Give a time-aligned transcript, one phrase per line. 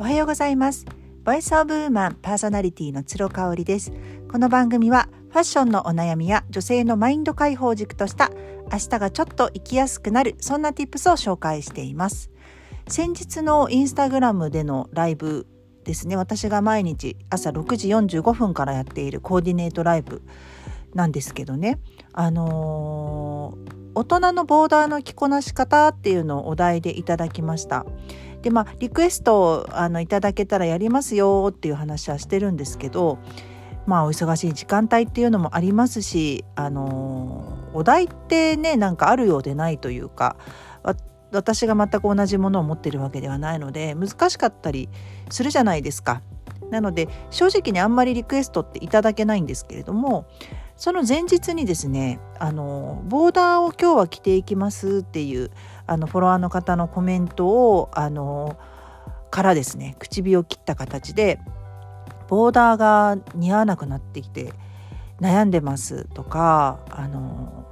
[0.00, 0.86] おはようございます。
[1.24, 3.92] ボイスオブウーマンパーソナリティの鶴香織です。
[4.30, 8.30] この番組はファッションのお悩みや女性のマインド解放軸とした
[8.70, 12.30] 明日がちょっと生きやすくなるそんな tips を紹介しています。
[12.86, 15.48] 先日のインスタグラムでのライブ
[15.82, 16.14] ですね。
[16.14, 20.22] 私が毎日朝6時45分からやっているコーディネートライブ
[20.94, 21.80] なんですけどね。
[22.12, 27.84] あのー、大人のボーダーの着こなし方っていうのをお題でいただきました。
[28.42, 33.18] でまあリクエストをあのいただけたらやりますよっていう話はしてるんですけど
[33.86, 40.36] まあお忙しい時間帯っていうのもありますしあの、お題ってねなんかあるようでないというか
[41.32, 44.88] 私が全く同じものを持ってるわけではないので難しかったり
[45.30, 46.22] するじゃないですか。
[46.70, 50.26] なので正直にあんまりリクエストっていただけないんですけれども
[50.78, 55.50] その前日にですねあのボーダーを今日は着ていきますっていう
[55.88, 58.56] あのフォロワーの方のコメントをあの
[59.30, 61.40] からですね口火を切った形で
[62.28, 64.52] ボーダーが似合わなくなってきて
[65.20, 67.66] 悩んでますとかあの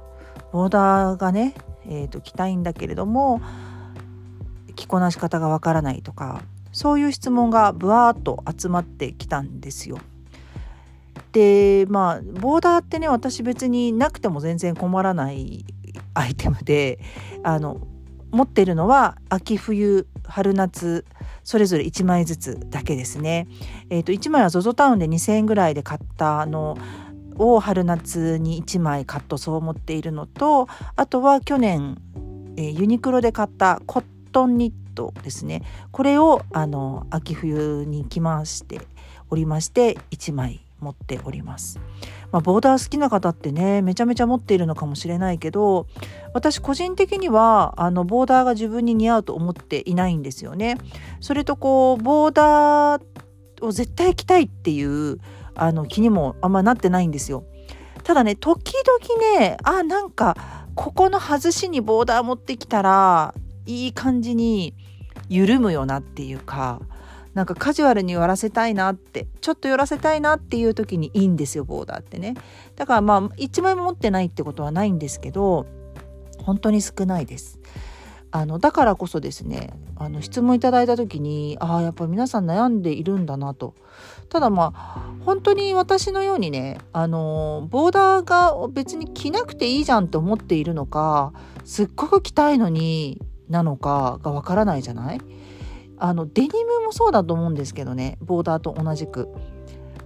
[0.51, 3.41] ボーダーがね、えーと、着たいんだけれども
[4.75, 6.41] 着こなし方がわからないとか
[6.73, 9.97] そういう質問がぶわーっと集まってきたんですよ。
[11.31, 15.65] でまあボーダーってね私別になくても全然困らない
[16.13, 16.99] アイテムで
[17.43, 17.79] あの
[18.31, 21.05] 持ってるのは秋冬春夏
[21.43, 23.47] それぞれ1枚ずつだけですね。
[23.89, 26.77] えー、と1枚は ZOZO タウンで2,000円ぐらいで買ったあの
[27.37, 31.97] を春夏に1枚カットソーを持っているのとあとは去年、
[32.57, 38.81] えー、ユニクロで買ったコットンニットですねこれをあの秋冬に着まして
[39.29, 41.79] おりまして1枚持っております。
[42.31, 45.87] まあ、ボーダー好きな方ってねめちゃめちゃ持っているのかもしれないけど
[46.33, 50.77] 私個人的にはあのボーダーが自分に似合うと思っていないんですよね。
[51.19, 53.01] それとこうボーダー
[53.61, 55.19] を絶対着たいっていう
[55.55, 57.43] あの気にもあんまなってないんですよ。
[58.03, 60.37] ただね時々ねあなんか
[60.75, 63.33] ここの外しにボーダー持ってきたら
[63.65, 64.75] いい感じに
[65.29, 66.81] 緩むよなっていうか
[67.37, 72.33] なんかカジュアルに寄らせたいなってちょっと寄らせたいなっていう時にいいんですよボーダーってね。
[72.75, 75.67] だからまあ1枚も持ってないってことはないんですけど
[76.43, 77.59] 本当に少ないです。
[78.31, 83.75] あのだからこそですねあの質問いただいた時にああやっぱり皆さん悩んでいるんだなと。
[84.29, 91.33] ただまあ本当に私のようにねあのボーダーが別に着なくていいじゃんと思っているのか
[91.65, 95.21] すっごく着たいのになのかがわからないじゃない？
[95.97, 98.17] あのデニムもそうだと思うんですけどね。
[98.21, 99.29] ボーダーと同じく。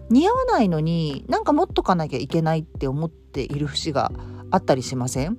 [0.10, 4.12] 似合わないのになんか持っとかなきゃいけないって思っている節が
[4.50, 5.38] あったりしません？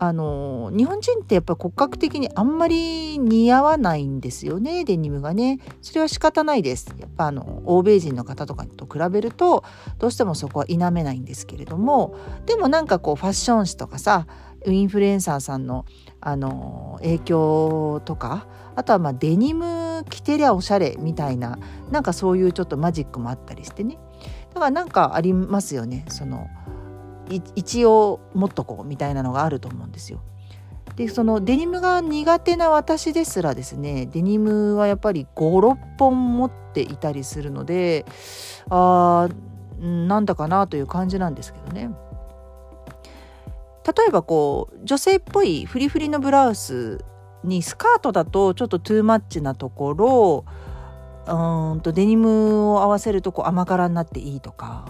[0.00, 4.84] あの日本人ってやっぱり骨格的にあんまり似合わないんですよね。
[4.84, 5.58] デニムがね。
[5.82, 6.94] それは仕方ないです。
[6.98, 9.64] やっぱあの欧米人の方とかと比べると
[9.98, 12.14] どうしてもそこは否めないんですけれども。
[12.46, 14.26] でもなんかこうファッション誌とかさ
[14.66, 15.84] インフルエンサーさんの
[16.20, 21.58] あの影響とかあとはまあデニム着てりゃおしゃれみたいな
[21.90, 23.98] なんかそういうちょっとマジックもあったりしてね
[24.54, 26.48] だからなんかありますよねその
[27.28, 30.20] 一応持っとこうみたいなのがあると思うんですよ。
[30.96, 38.04] でそのデニムが苦手な私ですらですねデニムはやっぱり56本持っていたりするので
[38.68, 39.28] あ
[39.78, 41.90] なんだかなという感じなんですけどね。
[43.88, 46.98] 例えばこう女性っぽいフリフリのブラウス
[47.42, 50.44] にスカートだとちょっとトゥーマッチなところ
[51.26, 54.86] うんとデニムを合わせるとこう甘辛になっていいとか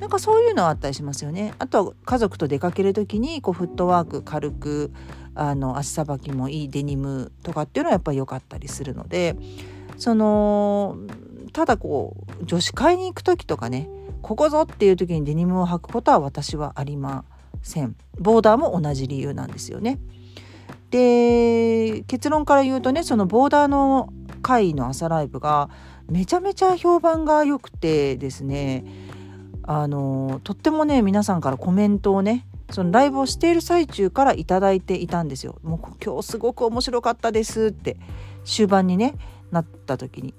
[0.00, 1.52] なんかそういうのはあったりしますよね。
[1.58, 4.92] あとは家族と出かける時にこうフットワーク軽く
[5.34, 9.36] あの足さばきもいいデニムとかっていうのはやっぱり良かったりするので
[9.98, 10.96] その
[11.52, 13.88] ただこう女子会に行く時とかね
[14.22, 17.24] ここぞっていう時にデニムを履くことは私はありま
[17.62, 17.96] せん。
[18.18, 19.98] ボーダーも同じ理由なんですよね。
[20.90, 24.12] で結論から言うとねそのボーダーの
[24.42, 25.70] 会の朝ライブが
[26.08, 28.84] めちゃめちゃ評判が良くてですね
[29.62, 35.58] あのとってもね皆さんからコメントをねそのライブをしている最中から頂いていたんですよ。
[35.62, 37.96] もう今日すごく面白かったですって
[38.44, 39.14] 終盤にね
[39.50, 40.34] なった時に。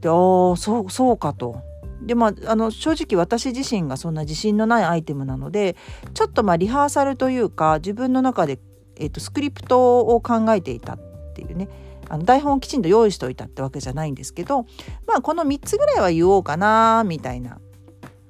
[0.00, 1.62] でああそそうかと。
[2.04, 5.76] でまあ、あの正直私自身がそんな自信のないアイテムなので
[6.12, 8.58] ちょっとまあリハーサルというか自分の中で
[8.96, 10.98] えーと、スクリプトを考えていたっ
[11.34, 11.68] ていうね
[12.08, 14.66] あの台本をきちんと用意しておいたってわけじゃないんですけど
[15.06, 17.58] まあこの3つぐらいは言おうかなみたいな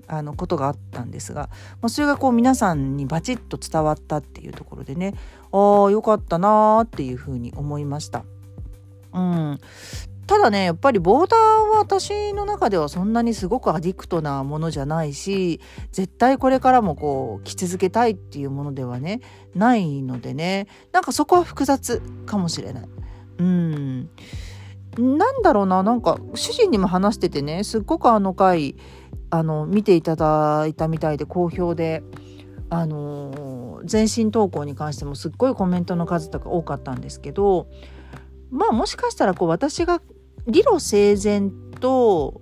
[0.06, 1.48] あのことがあったんですが、
[1.80, 5.14] まあ、それがこう皆さんにバチッと伝わったっていうところでね
[5.50, 8.24] ああよかったなーっていうふうに思いました。
[9.12, 9.60] うん、
[10.26, 11.40] ただねやっぱりボーダー
[11.74, 15.60] は私の中ではそんなにすごくアディクトなものじゃないし
[15.92, 19.20] 絶対これからもこう着続けたいっていうものではね
[19.54, 22.88] ないのでねなんかそこは複雑かもしれない。
[23.38, 24.10] うん
[24.98, 28.76] なんだろうななんか主人にも話しててねすっごくあの回
[29.30, 32.04] あの見ていただいたみたいで好評で
[32.70, 37.68] あの全身投稿に関してもすっごいコメントの数とか多かったんですけど
[38.50, 40.00] まあもしかしたらこう私が
[40.46, 41.50] 理路整然
[41.80, 42.40] と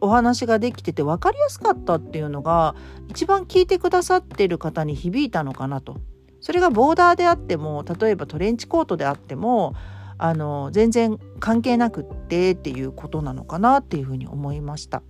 [0.00, 2.74] お話ができてて分かりやすかったっていうのが
[3.08, 5.96] 一番聞いてくださってる方に響いたのかなと。
[6.40, 9.74] それがボーダーであっても例えばトレンチコートであっても
[10.18, 15.02] あの全然関係なくってっていうことなのかなっていうふうに思いました。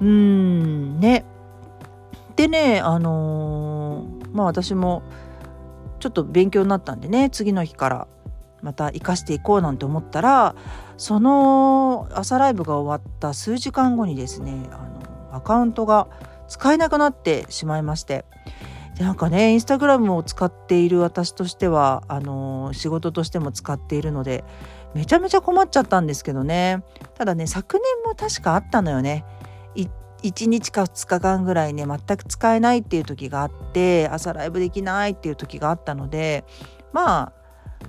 [0.00, 1.24] うーんね
[2.36, 5.02] でねあのー、まあ私も
[6.00, 8.08] ちょっと勉強になったんでね次の日から
[8.62, 10.54] また生かしていこうなんて思ったら
[10.96, 14.76] その朝ライブが終わった数時間後にですねあ
[15.30, 16.08] のアカウントが
[16.48, 18.24] 使えなくなってしまいまして
[18.96, 24.44] でなんかねインスタグラムを使っている私としてはあの仕事としても使っているので
[24.94, 26.84] めちゃめちゃ困っちゃったんですけどね。
[27.14, 29.24] ただね昨年も確かあったのよね。
[30.22, 36.44] 1日か2日間ぐらいね全く使えないっていう時があって朝ライブできないっていう時があったので
[36.92, 37.32] まあ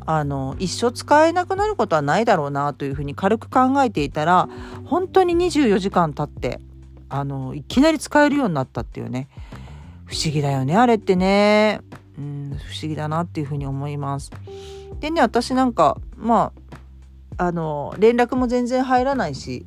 [0.06, 4.50] あの一生使えなくなることはないだろうなというふうに軽く考えていたら
[4.86, 6.60] 本当に24時間経って
[7.10, 9.30] あのいきなり使えるようになったっていうね
[10.06, 11.82] 不思議だよねあれってね
[12.18, 14.32] うん不思議だなっていうふうに思います。
[15.00, 16.52] でね私なんかま
[17.38, 19.66] ああの連絡も全然入らないし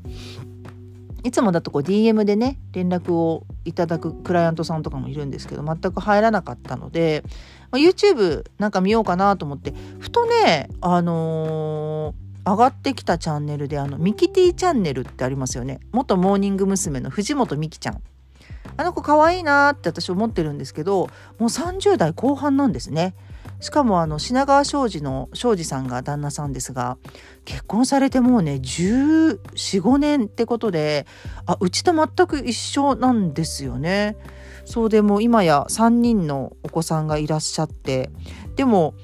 [1.26, 7.24] いつもだとこう DM でね連絡をいただくクライアントさんとかもいるんですけど全く入らなかったので、
[7.72, 17.00] まあ、YouTube なんか見ようかなと思ってふとねあのー、上がってきたチャンネルであのミキティチャンネルってありますよね元モーニング娘。
[17.00, 18.00] の藤本美貴ちゃん
[18.76, 21.08] あの子可愛いなって私思ってるんですけど
[21.40, 23.16] もう30代後半なんですね
[23.60, 26.98] しかもあの品川庄司の庄司さんが旦那さんですが
[27.44, 31.06] 結婚されてもうね1415年ってことで
[31.46, 34.16] あうちと全く一緒なんですよね。
[34.64, 38.10] そうでも今や3人のお子さんがいらっしゃって
[38.56, 38.94] でも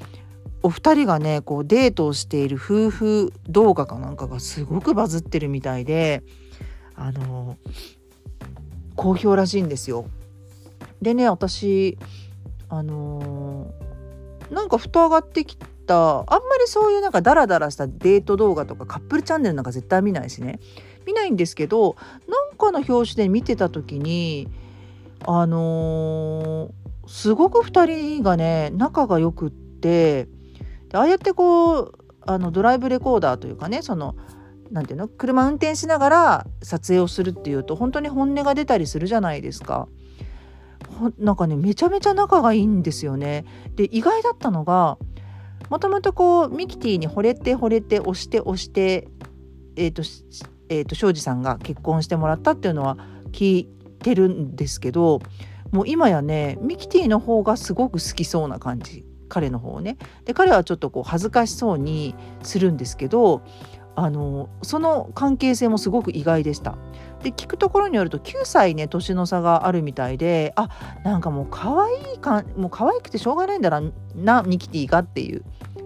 [0.62, 6.24] お二人がねこうデートをしている夫婦動画かなんかがすごくバズってるみたいで
[6.94, 7.56] あの
[8.96, 10.06] 好評らしいんですよ。
[11.00, 11.96] でね私
[12.68, 13.72] あの
[14.52, 20.60] なんかふと上がってきたあんまりそういうなんかダラダラしたデート動画とかカップルチャンネルなんか絶対見ないしね
[21.06, 21.96] 見ないんですけど
[22.28, 24.48] なんかの表紙で見てた時に
[25.24, 30.28] あのー、すごく2人がね仲が良くって
[30.88, 34.16] でああやってこうあのドライブレコーダーというかねその
[34.70, 39.88] 何ていうの車運転しながら撮影をするっていうと本当に本音が出たりするじゃないですか。
[41.18, 43.44] なんかねめちゃめちゃ仲がいいんですよね。
[43.76, 44.98] で意外だったのが
[45.70, 49.08] もともとこうミキティに惚れて惚れて押して押して
[49.76, 50.02] えっ、ー、と
[50.68, 52.96] えーと、庄司さんが結婚してもらったっていうのは
[53.30, 53.64] 聞い
[54.02, 55.20] てるんですけど
[55.70, 59.96] もう今やねミキティの方がすごく好きそうな感じ彼の方をね。
[60.24, 63.42] で彼はちょっとこう恥ずかしそうにするんですけど
[63.94, 66.76] あのその関係性もすごく意外でした。
[67.22, 70.68] で聞くところによると9歳ね年の差があるみたいであ
[71.04, 73.80] なんかもう可愛いかもう可愛くてしょうがないんだ
[74.16, 75.44] なミキティがっていう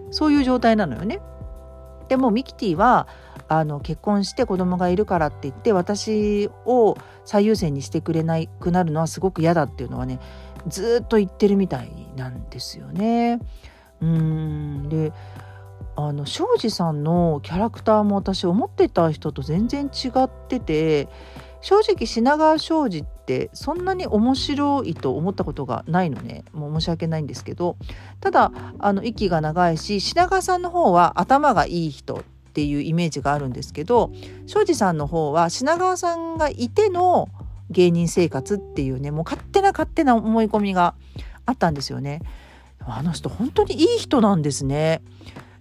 [0.09, 1.19] そういう状態なのよね。
[2.07, 3.07] でもミキティは
[3.49, 10.19] あの結婚して子供がいるからって言って私を最優先にしてくれなくなるのはすごく嫌だっていうのはね
[10.67, 13.39] ずっと言ってるみたいなんですよね。
[14.01, 15.11] うんで
[16.07, 21.09] あの庄司さんのキャラクターも私思ってた人と全然違ってて
[21.61, 27.77] 正直品川庄司ってそんなに面白いと思ったことがないのねもう申し訳ないんですけど
[28.21, 34.11] ただあの息が長いし品川さんの方は頭がいい人っていうイメージがあるんですけど
[34.45, 37.27] 庄司さんの方は品川さんがいての
[37.69, 40.95] 芸人生活っていうねもう勝手な勝手な思い込みが
[41.45, 42.21] あったんですよね。
[42.79, 45.01] あの人本当にいい人なんですね。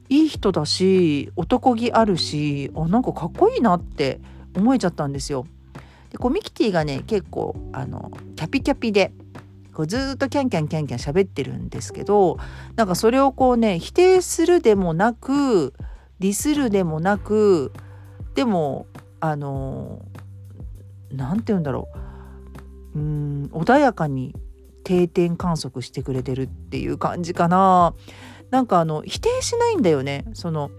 [0.08, 4.20] いい人だし男気あるしあなんかかっこいいなって
[4.56, 5.46] 思えちゃったんですよ。
[6.10, 9.12] でこうミキティがね結構あのキャピキャピで
[9.74, 12.38] こうずっとキャンキャンキャンキャン喋ってるんですけど
[12.76, 15.74] なんかそれをこうね否定するでもなく
[16.18, 17.72] ディスるでもなく
[18.34, 18.86] でも
[19.20, 20.00] あの
[21.10, 21.88] 何て言うんだろ
[22.94, 24.34] ううん穏やかに
[24.84, 27.94] 定点観測してくれてるっていう感じかな。
[28.50, 30.24] なんかあの否定しないんだよね。
[30.34, 30.70] その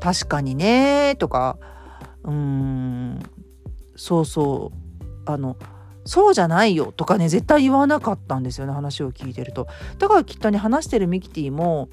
[0.00, 1.58] 確かにねとか。
[2.24, 3.20] うーん。
[3.96, 4.82] そうそう。
[5.24, 5.56] あの
[6.04, 9.68] そうじゃないよとかね絶対言わなかったんですよね話を聞いてると。
[9.98, 11.88] だからきっとね話してるミキティも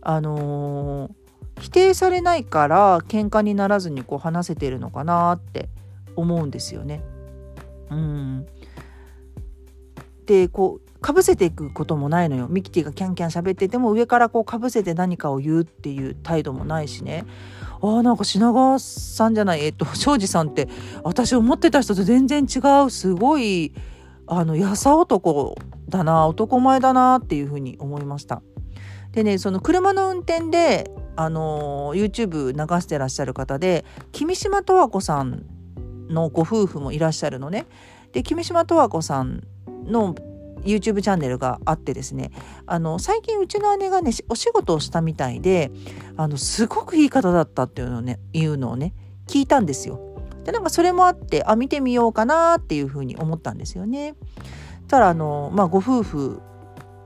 [0.00, 5.68] あのー、否定されないから喧嘩にならずにこう話せてるのかなって
[6.14, 7.02] 思うんですよね。
[7.90, 8.46] うん。
[10.26, 17.24] でこうかぶせていくこともないのよミキティがキャンキャン喋ってても上からこうかぶせて何かを言うっていう態度もないしね
[17.80, 20.68] あーなんか品川さんじゃないえっと 庄司さんって
[21.04, 23.72] 私思ってた人と全然違うすごい
[24.26, 25.56] あの優男
[25.88, 28.42] だな男前だなっていうふうに思いました。
[29.12, 35.46] でねその車の運転であの YouTube 流してらっしゃる方で君島十和子さん
[36.10, 37.66] のご夫婦もいらっしゃるのね。
[38.12, 39.42] で君島十和子さん
[39.84, 40.14] の
[40.64, 42.30] YouTube チャンネルがあってですね
[42.66, 45.70] あの最近うちの姉がねお仕事をしたみたいで
[46.16, 48.94] あのすごくいい方だったっていうのをねいうのをね
[49.26, 50.00] 聞いたんですよ。
[50.44, 54.14] でなんかそれもあってあ見てみようかなっていうふうに思ったんですよね。
[54.88, 56.40] ただあのまあご夫婦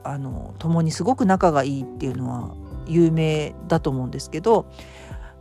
[0.05, 2.55] あの共にすごく仲がいいっていうのは
[2.87, 4.67] 有名だと思うんですけど、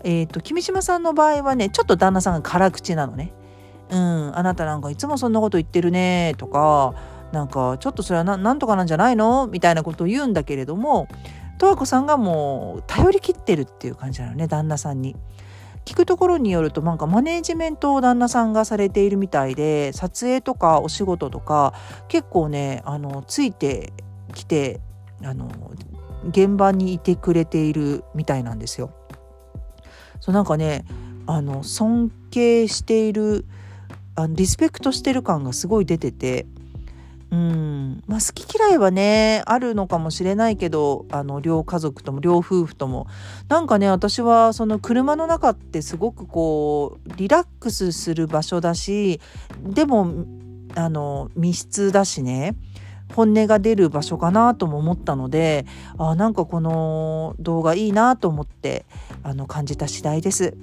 [0.03, 3.33] えーと、君島さんの場合はねちょっと旦那さんが辛口なのね。
[3.89, 6.93] うん、あなたなんかいつもそんなこと言ってるねとか
[7.31, 11.07] なんかちょっとそれはなんとかなんじゃないのみたいなことを言うんだけれども
[11.59, 15.15] 十和子さんがもう頼りきってるっていう感じなのね旦那さんに。
[15.83, 21.73] 聞くところによるとなんかマネジメントを旦那さんがされているみたいで撮影とかお仕事とか
[22.07, 23.91] 結構ねあのついて
[24.35, 24.79] きて
[25.23, 25.49] あの
[26.29, 28.93] 現場にいてくれているみたいなんですよ。
[30.19, 30.85] そうなんかね
[31.25, 33.45] あの尊敬している
[34.15, 36.45] あのリスペクトしてる感がすごい出てて
[37.31, 43.07] うんまあ、好き嫌いはねあるのかもしれないけどあの両家族とも両夫婦とも
[43.47, 49.21] なんかね私はその車の中ってすごくこうリラックスする場所だし
[49.63, 50.25] でも
[50.75, 52.55] あの密室だしね
[53.15, 55.65] 本音が出る場所かなとも思ったので
[55.97, 58.85] あなんかこの動画いいなと思って
[59.23, 60.57] あの感じた次第です。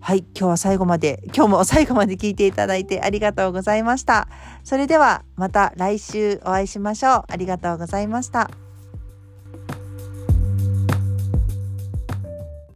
[0.00, 4.28] はい、今日は最後まで、今日も最後まで聞いていただいてありがとうございました。
[4.64, 7.24] それではまた来週お会いしましょう。
[7.28, 8.50] ありがとうございました。